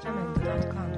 [0.00, 0.92] jamendo.com.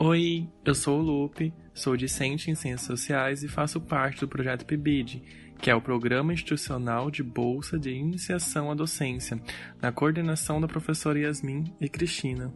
[0.00, 4.64] Oi, eu sou o Lupe, sou discente em Ciências Sociais e faço parte do projeto
[4.64, 5.22] PIBID,
[5.60, 9.38] que é o Programa Institucional de Bolsa de Iniciação à Docência,
[9.82, 12.54] na coordenação da professora Yasmin e Cristina.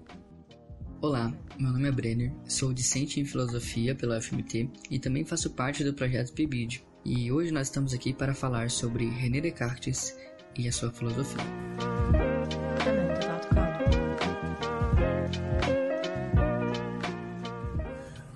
[1.01, 5.83] Olá, meu nome é Brenner, sou discente em Filosofia pela UFMT e também faço parte
[5.83, 6.92] do projeto PIBID.
[7.05, 10.17] E hoje nós estamos aqui para falar sobre René Descartes
[10.57, 11.43] e a sua filosofia.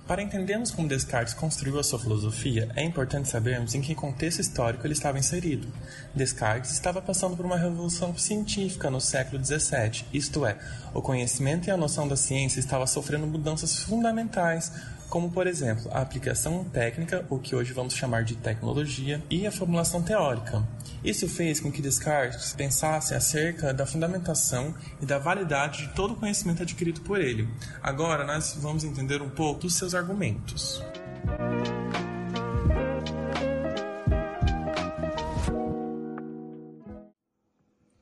[0.05, 4.85] Para entendermos como Descartes construiu a sua filosofia, é importante sabermos em que contexto histórico
[4.85, 5.67] ele estava inserido.
[6.15, 10.57] Descartes estava passando por uma revolução científica no século XVII, isto é,
[10.93, 14.71] o conhecimento e a noção da ciência estavam sofrendo mudanças fundamentais,
[15.09, 19.51] como por exemplo a aplicação técnica, o que hoje vamos chamar de tecnologia, e a
[19.51, 20.63] formulação teórica.
[21.03, 26.15] Isso fez com que Descartes pensasse acerca da fundamentação e da validade de todo o
[26.15, 27.47] conhecimento adquirido por ele.
[27.81, 30.81] Agora nós vamos entender um pouco dos seus argumentos.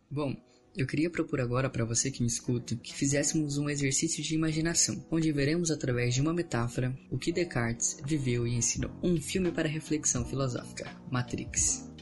[0.09, 0.33] Bom,
[0.77, 5.05] eu queria propor agora para você que me escuta que fizéssemos um exercício de imaginação,
[5.09, 8.91] onde veremos através de uma metáfora o que Descartes viveu e ensinou.
[9.01, 11.94] Um filme para reflexão filosófica, Matrix.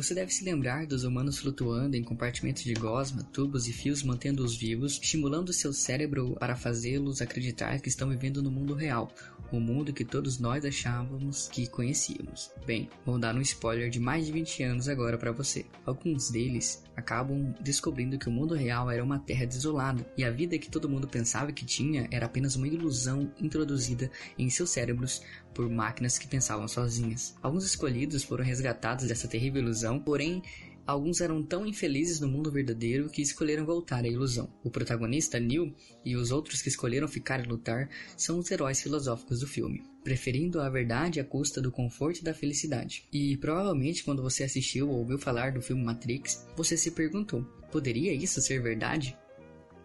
[0.00, 4.56] Você deve se lembrar dos humanos flutuando em compartimentos de gosma, tubos e fios mantendo-os
[4.56, 9.12] vivos, estimulando seu cérebro para fazê-los acreditar que estão vivendo no mundo real,
[9.52, 12.50] o mundo que todos nós achávamos que conhecíamos.
[12.64, 15.66] Bem, vou dar um spoiler de mais de 20 anos agora para você.
[15.84, 20.58] Alguns deles acabam descobrindo que o mundo real era uma terra desolada e a vida
[20.58, 25.68] que todo mundo pensava que tinha era apenas uma ilusão introduzida em seus cérebros por
[25.68, 27.34] máquinas que pensavam sozinhas.
[27.42, 30.42] Alguns escolhidos foram resgatados dessa terrível ilusão, porém
[30.90, 34.52] Alguns eram tão infelizes no mundo verdadeiro que escolheram voltar à ilusão.
[34.64, 35.72] O protagonista, Neil,
[36.04, 40.60] e os outros que escolheram ficar e lutar são os heróis filosóficos do filme, preferindo
[40.60, 43.04] a verdade à custa do conforto e da felicidade.
[43.12, 48.12] E provavelmente quando você assistiu ou ouviu falar do filme Matrix, você se perguntou: poderia
[48.12, 49.16] isso ser verdade?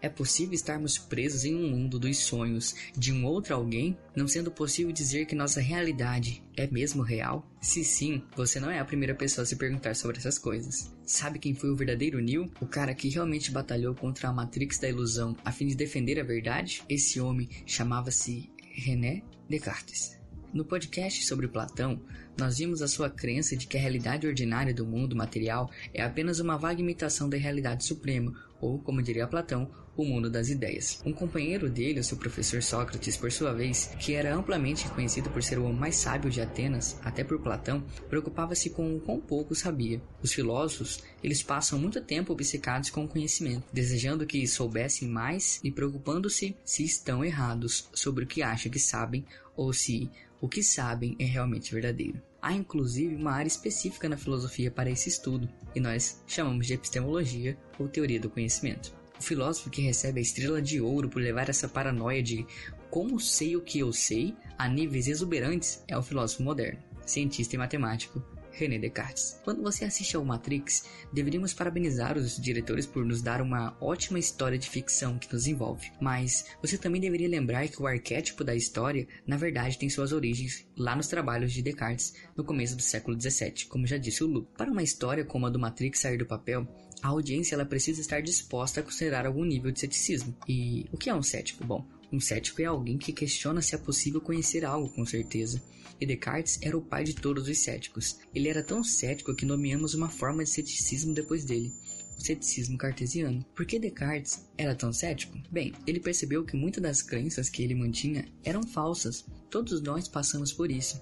[0.05, 4.51] É possível estarmos presos em um mundo dos sonhos de um outro alguém, não sendo
[4.51, 7.43] possível dizer que nossa realidade é mesmo real?
[7.59, 10.93] Se sim, você não é a primeira pessoa a se perguntar sobre essas coisas.
[11.03, 12.51] Sabe quem foi o verdadeiro Neo?
[12.61, 16.23] O cara que realmente batalhou contra a Matrix da ilusão a fim de defender a
[16.23, 16.83] verdade?
[16.87, 20.19] Esse homem chamava-se René Descartes.
[20.53, 21.99] No podcast sobre Platão,
[22.37, 26.39] nós vimos a sua crença de que a realidade ordinária do mundo material é apenas
[26.39, 31.01] uma vaga imitação da realidade suprema, ou, como diria Platão, o mundo das ideias.
[31.05, 35.43] Um companheiro dele, o seu professor Sócrates, por sua vez, que era amplamente conhecido por
[35.43, 40.01] ser o mais sábio de Atenas, até por Platão, preocupava-se com o quão pouco sabia.
[40.21, 45.71] Os filósofos, eles passam muito tempo obcecados com o conhecimento, desejando que soubessem mais e
[45.71, 50.09] preocupando-se se estão errados sobre o que acham que sabem ou se
[50.41, 52.21] o que sabem é realmente verdadeiro.
[52.41, 57.57] Há inclusive uma área específica na filosofia para esse estudo, e nós chamamos de epistemologia
[57.79, 58.93] ou teoria do conhecimento.
[59.19, 62.45] O filósofo que recebe a estrela de ouro por levar essa paranoia de
[62.89, 67.57] como sei o que eu sei a níveis exuberantes é o filósofo moderno, cientista e
[67.57, 68.23] matemático
[68.55, 69.39] René Descartes.
[69.43, 74.57] Quando você assiste ao Matrix, deveríamos parabenizar os diretores por nos dar uma ótima história
[74.57, 75.91] de ficção que nos envolve.
[75.99, 80.65] Mas você também deveria lembrar que o arquétipo da história, na verdade, tem suas origens
[80.77, 84.43] lá nos trabalhos de Descartes no começo do século XVII, como já disse o Lu.
[84.57, 86.65] Para uma história como a do Matrix sair do papel,
[87.05, 90.35] a audiência ela precisa estar disposta a considerar algum nível de ceticismo.
[90.47, 91.63] E o que é um cético?
[91.63, 95.61] Bom, um cético é alguém que questiona se é possível conhecer algo com certeza.
[96.01, 98.17] E Descartes era o pai de todos os céticos.
[98.33, 101.71] Ele era tão cético que nomeamos uma forma de ceticismo depois dele.
[102.17, 103.45] O ceticismo cartesiano.
[103.53, 105.37] Por que Descartes era tão cético?
[105.51, 109.23] Bem, ele percebeu que muitas das crenças que ele mantinha eram falsas.
[109.51, 110.99] Todos nós passamos por isso.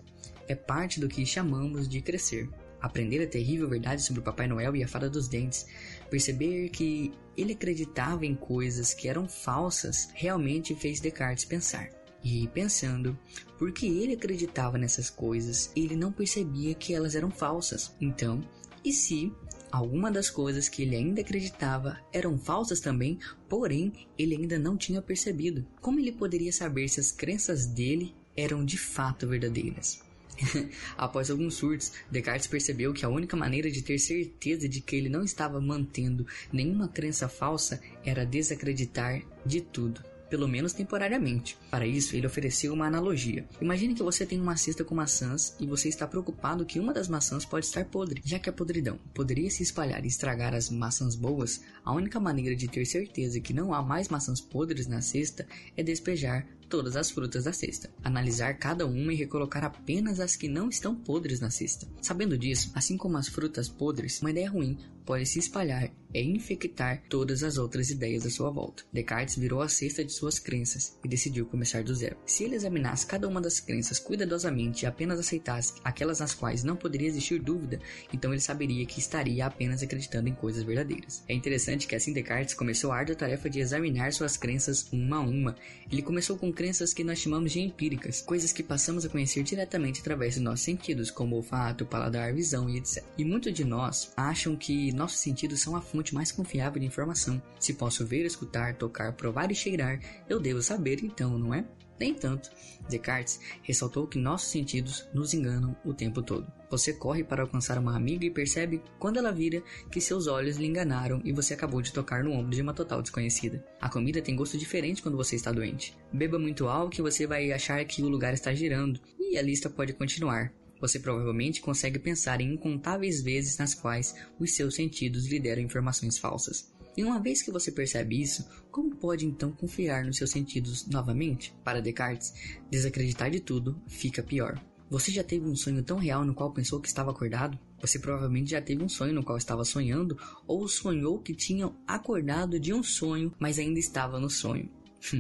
[0.50, 2.50] É parte do que chamamos de crescer
[2.84, 5.66] aprender a terrível verdade sobre o Papai Noel e a Fada dos Dentes,
[6.10, 11.90] perceber que ele acreditava em coisas que eram falsas, realmente fez Descartes pensar.
[12.22, 13.18] E pensando,
[13.58, 17.96] porque ele acreditava nessas coisas, ele não percebia que elas eram falsas.
[18.00, 18.44] Então,
[18.84, 19.32] e se
[19.72, 25.02] alguma das coisas que ele ainda acreditava eram falsas também, porém ele ainda não tinha
[25.02, 25.66] percebido?
[25.82, 30.02] Como ele poderia saber se as crenças dele eram de fato verdadeiras?
[30.98, 35.10] Após alguns surtos, Descartes percebeu que a única maneira de ter certeza de que ele
[35.10, 41.56] não estava mantendo nenhuma crença falsa era desacreditar de tudo pelo menos temporariamente.
[41.70, 43.46] Para isso, ele ofereceu uma analogia.
[43.62, 47.08] Imagine que você tem uma cesta com maçãs e você está preocupado que uma das
[47.08, 48.20] maçãs pode estar podre.
[48.26, 52.56] Já que a podridão poderia se espalhar e estragar as maçãs boas, a única maneira
[52.56, 55.46] de ter certeza que não há mais maçãs podres na cesta
[55.78, 60.48] é despejar todas as frutas da cesta, analisar cada uma e recolocar apenas as que
[60.48, 61.88] não estão podres na cesta.
[62.02, 67.04] Sabendo disso, assim como as frutas podres, uma ideia ruim pode se espalhar e infectar
[67.10, 68.84] todas as outras ideias à sua volta.
[68.94, 72.18] Descartes virou a cesta de suas crenças e decidiu começar do zero.
[72.26, 76.76] Se ele examinasse cada uma das crenças cuidadosamente e apenas aceitasse aquelas nas quais não
[76.76, 77.80] poderia existir dúvida,
[78.14, 81.24] então ele saberia que estaria apenas acreditando em coisas verdadeiras.
[81.28, 85.22] É interessante que assim Descartes começou a árdua tarefa de examinar suas crenças uma a
[85.22, 85.56] uma.
[85.92, 90.00] Ele começou com crenças que nós chamamos de empíricas, coisas que passamos a conhecer diretamente
[90.00, 93.04] através dos nossos sentidos, como olfato, paladar, visão e etc.
[93.18, 97.42] E muitos de nós acham que nossos sentidos são a fonte mais confiável de informação.
[97.60, 101.66] Se posso ver, escutar, tocar, provar e cheirar, eu devo saber então, não é?
[102.00, 102.50] Nem tanto.
[102.90, 106.52] Descartes ressaltou que nossos sentidos nos enganam o tempo todo.
[106.70, 110.66] Você corre para alcançar uma amiga e percebe, quando ela vira, que seus olhos lhe
[110.66, 113.64] enganaram e você acabou de tocar no ombro de uma total desconhecida.
[113.80, 115.96] A comida tem gosto diferente quando você está doente.
[116.12, 119.70] Beba muito álcool que você vai achar que o lugar está girando, e a lista
[119.70, 120.52] pode continuar.
[120.84, 126.18] Você provavelmente consegue pensar em incontáveis vezes nas quais os seus sentidos lhe deram informações
[126.18, 126.73] falsas.
[126.96, 131.56] E uma vez que você percebe isso, como pode então confiar nos seus sentidos novamente?
[131.64, 132.34] Para Descartes,
[132.70, 134.64] desacreditar de tudo fica pior.
[134.90, 137.58] Você já teve um sonho tão real no qual pensou que estava acordado?
[137.82, 142.60] Você provavelmente já teve um sonho no qual estava sonhando, ou sonhou que tinha acordado
[142.60, 144.70] de um sonho, mas ainda estava no sonho.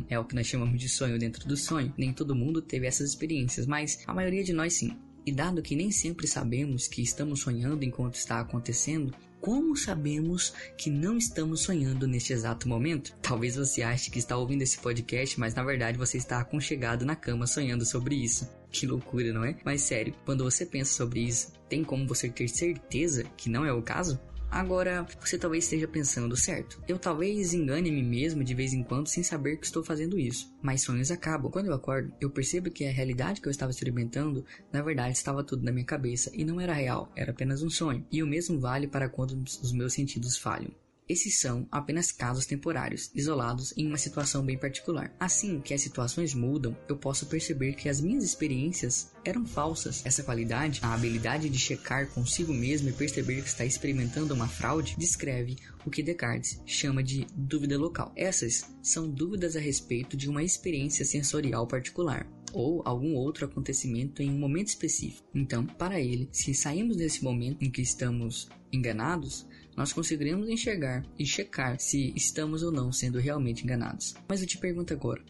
[0.07, 1.93] É o que nós chamamos de sonho dentro do sonho.
[1.97, 4.95] Nem todo mundo teve essas experiências, mas a maioria de nós sim.
[5.25, 10.89] E dado que nem sempre sabemos que estamos sonhando enquanto está acontecendo, como sabemos que
[10.89, 13.13] não estamos sonhando neste exato momento?
[13.21, 17.13] Talvez você ache que está ouvindo esse podcast, mas na verdade você está aconchegado na
[17.13, 18.49] cama sonhando sobre isso.
[18.71, 19.57] Que loucura, não é?
[19.65, 23.73] Mas sério, quando você pensa sobre isso, tem como você ter certeza que não é
[23.73, 24.17] o caso?
[24.53, 29.07] Agora, você talvez esteja pensando, certo, eu talvez engane mim mesmo de vez em quando
[29.07, 30.55] sem saber que estou fazendo isso.
[30.61, 31.51] Mas sonhos acabam.
[31.51, 35.43] Quando eu acordo, eu percebo que a realidade que eu estava experimentando, na verdade, estava
[35.43, 38.05] tudo na minha cabeça e não era real, era apenas um sonho.
[38.11, 40.71] E o mesmo vale para quando os meus sentidos falham.
[41.07, 45.13] Esses são apenas casos temporários, isolados em uma situação bem particular.
[45.19, 50.05] Assim que as situações mudam, eu posso perceber que as minhas experiências eram falsas.
[50.05, 54.95] Essa qualidade, a habilidade de checar consigo mesmo e perceber que está experimentando uma fraude,
[54.97, 58.11] descreve o que Descartes chama de dúvida local.
[58.15, 64.29] Essas são dúvidas a respeito de uma experiência sensorial particular ou algum outro acontecimento em
[64.29, 65.27] um momento específico.
[65.33, 69.45] Então, para ele, se saímos desse momento em que estamos enganados,
[69.75, 74.13] nós conseguiremos enxergar e checar se estamos ou não sendo realmente enganados.
[74.27, 75.23] Mas eu te pergunto agora: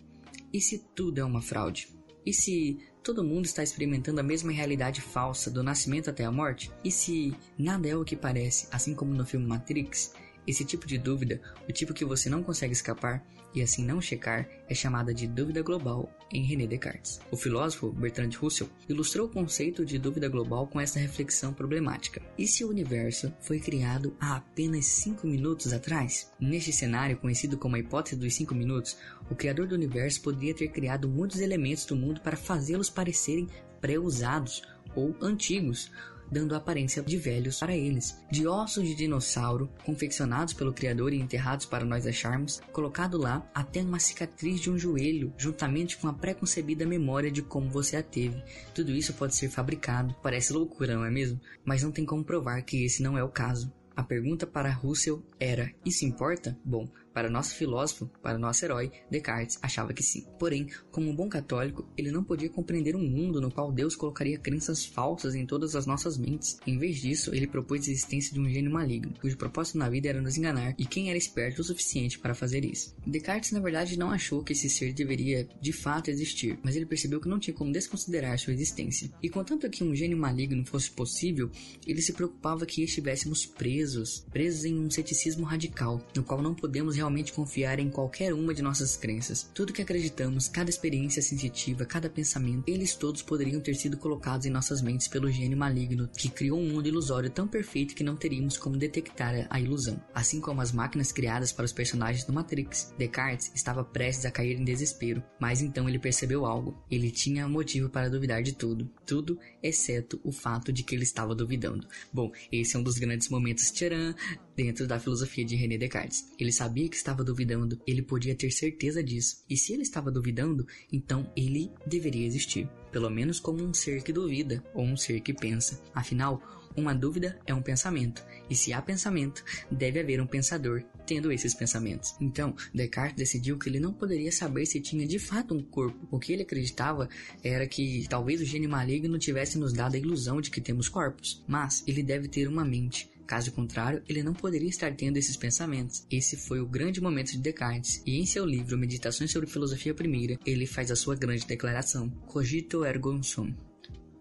[0.51, 1.87] e se tudo é uma fraude?
[2.25, 6.71] E se todo mundo está experimentando a mesma realidade falsa do nascimento até a morte?
[6.83, 10.13] E se nada é o que parece, assim como no filme Matrix?
[10.45, 14.49] Esse tipo de dúvida, o tipo que você não consegue escapar e assim não checar,
[14.67, 17.21] é chamada de dúvida global em René Descartes.
[17.29, 22.21] O filósofo Bertrand Russell ilustrou o conceito de dúvida global com essa reflexão problemática.
[22.37, 26.31] E se o universo foi criado há apenas 5 minutos atrás?
[26.39, 28.97] Neste cenário, conhecido como a hipótese dos 5 minutos,
[29.29, 33.47] o criador do universo poderia ter criado muitos elementos do mundo para fazê-los parecerem
[33.79, 34.63] pré-usados
[34.95, 35.91] ou antigos,
[36.33, 41.21] dando a aparência de velhos para eles, de ossos de dinossauro, confeccionados pelo Criador e
[41.21, 46.13] enterrados para nós acharmos, colocado lá até uma cicatriz de um joelho, juntamente com a
[46.13, 48.43] pré-concebida memória de como você a teve.
[48.73, 50.15] Tudo isso pode ser fabricado.
[50.23, 51.39] Parece loucura, não é mesmo?
[51.63, 53.71] Mas não tem como provar que esse não é o caso.
[53.95, 56.57] A pergunta para Russell era: Isso importa?
[56.65, 60.25] Bom, para nosso filósofo, para nosso herói, Descartes achava que sim.
[60.39, 64.37] Porém, como um bom católico, ele não podia compreender um mundo no qual Deus colocaria
[64.37, 66.57] crenças falsas em todas as nossas mentes.
[66.65, 70.09] Em vez disso, ele propôs a existência de um gênio maligno, cujo propósito na vida
[70.09, 72.95] era nos enganar, e quem era esperto o suficiente para fazer isso.
[73.05, 77.21] Descartes, na verdade, não achou que esse ser deveria de fato existir, mas ele percebeu
[77.21, 79.11] que não tinha como desconsiderar sua existência.
[79.21, 81.49] E contanto que um gênio maligno fosse possível,
[81.85, 86.95] ele se preocupava que estivéssemos presos, presos em um ceticismo radical, no qual não podemos
[87.03, 89.49] realmente confiar em qualquer uma de nossas crenças.
[89.53, 94.49] Tudo que acreditamos, cada experiência sensitiva, cada pensamento, eles todos poderiam ter sido colocados em
[94.49, 98.57] nossas mentes pelo gênio maligno que criou um mundo ilusório tão perfeito que não teríamos
[98.57, 100.01] como detectar a ilusão.
[100.13, 104.57] Assim como as máquinas criadas para os personagens do Matrix, Descartes estava prestes a cair
[104.57, 106.81] em desespero, mas então ele percebeu algo.
[106.89, 111.35] Ele tinha motivo para duvidar de tudo, tudo exceto o fato de que ele estava
[111.35, 111.87] duvidando.
[112.13, 114.15] Bom, esse é um dos grandes momentos tcharam
[114.55, 116.25] dentro da filosofia de René Descartes.
[116.39, 119.43] Ele sabia que estava duvidando, ele podia ter certeza disso.
[119.49, 124.13] E se ele estava duvidando, então ele deveria existir, pelo menos como um ser que
[124.13, 125.81] duvida ou um ser que pensa.
[125.93, 126.41] Afinal,
[126.75, 131.53] uma dúvida é um pensamento, e se há pensamento, deve haver um pensador tendo esses
[131.53, 132.15] pensamentos.
[132.19, 136.07] Então, Descartes decidiu que ele não poderia saber se tinha de fato um corpo.
[136.09, 137.07] O que ele acreditava
[137.43, 141.43] era que talvez o gênio maligno tivesse nos dado a ilusão de que temos corpos,
[141.47, 143.09] mas ele deve ter uma mente.
[143.25, 146.05] Caso contrário, ele não poderia estar tendo esses pensamentos.
[146.11, 150.37] Esse foi o grande momento de Descartes, e em seu livro Meditações sobre Filosofia Primeira,
[150.45, 153.53] ele faz a sua grande declaração: Cogito ergo sum.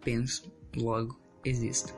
[0.05, 1.95] Penso, logo existo.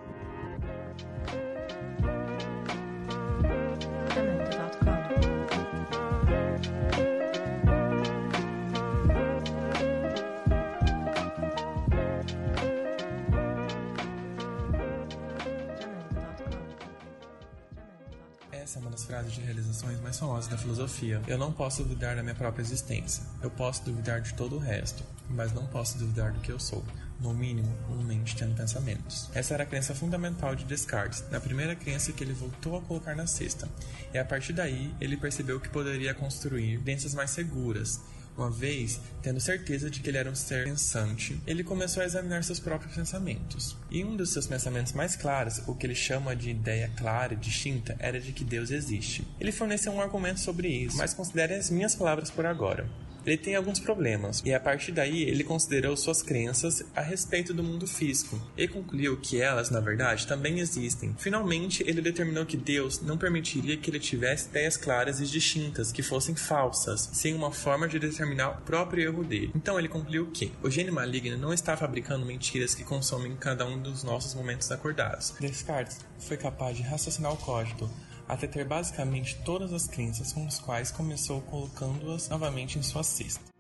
[19.15, 21.23] Frases de realizações mais famosas da filosofia.
[21.29, 23.23] Eu não posso duvidar da minha própria existência.
[23.41, 26.85] Eu posso duvidar de todo o resto, mas não posso duvidar do que eu sou.
[27.21, 29.31] No mínimo, uma mente tendo pensamentos.
[29.33, 33.15] Essa era a crença fundamental de Descartes, na primeira crença que ele voltou a colocar
[33.15, 33.69] na sexta.
[34.13, 38.01] E a partir daí, ele percebeu que poderia construir crenças mais seguras,
[38.37, 42.43] uma vez, tendo certeza de que ele era um ser pensante, ele começou a examinar
[42.43, 43.77] seus próprios pensamentos.
[43.91, 47.37] E um dos seus pensamentos mais claros, o que ele chama de ideia clara e
[47.37, 49.27] distinta, era de que Deus existe.
[49.41, 52.87] Ele forneceu um argumento sobre isso, mas considere as minhas palavras por agora.
[53.25, 57.63] Ele tem alguns problemas, e a partir daí ele considerou suas crenças a respeito do
[57.63, 61.15] mundo físico e concluiu que elas, na verdade, também existem.
[61.19, 66.03] Finalmente, ele determinou que Deus não permitiria que ele tivesse ideias claras e distintas que
[66.03, 69.53] fossem falsas, sem uma forma de determinar o próprio erro dele.
[69.55, 73.81] Então ele concluiu que o gênio maligno não está fabricando mentiras que consomem cada um
[73.81, 75.35] dos nossos momentos acordados.
[75.41, 77.91] Descartes foi capaz de raciocinar o código
[78.29, 83.54] até ter basicamente todas as crenças com as quais começou colocando-as novamente em sua cesta.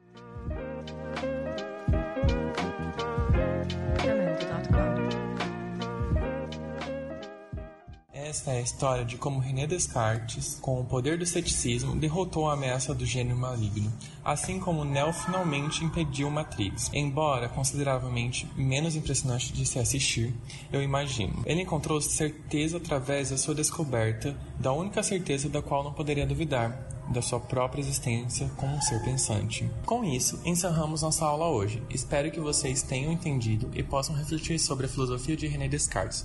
[8.34, 12.54] Esta é a história de como René Descartes, com o poder do ceticismo, derrotou a
[12.54, 13.92] ameaça do gênio maligno,
[14.24, 16.90] assim como Neo finalmente impediu Matrix.
[16.92, 20.34] Embora consideravelmente menos impressionante de se assistir,
[20.72, 21.44] eu imagino.
[21.46, 26.90] Ele encontrou certeza através da sua descoberta da única certeza da qual não poderia duvidar,
[27.08, 29.70] da sua própria existência como um ser pensante.
[29.84, 31.82] Com isso, encerramos nossa aula hoje.
[31.90, 36.24] Espero que vocês tenham entendido e possam refletir sobre a filosofia de René Descartes.